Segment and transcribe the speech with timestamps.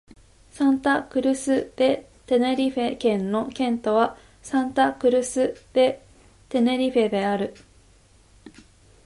[0.49, 6.01] サンタ・クルス・デ・テネリフェ県の県都はサンタ・クルス・デ・
[6.49, 7.53] テネリフェである